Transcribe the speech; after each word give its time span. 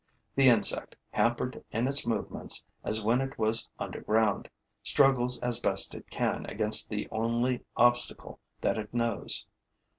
The 0.33 0.49
insect, 0.49 0.95
hampered 1.11 1.63
in 1.69 1.87
its 1.87 2.07
movements 2.07 2.65
as 2.83 3.03
when 3.03 3.21
it 3.21 3.37
was 3.37 3.69
underground, 3.77 4.49
struggles 4.81 5.39
as 5.41 5.59
best 5.59 5.93
it 5.93 6.09
can 6.09 6.43
against 6.47 6.89
the 6.89 7.07
only 7.11 7.63
obstacle 7.77 8.39
that 8.61 8.79
it 8.79 8.95
knows. 8.95 9.45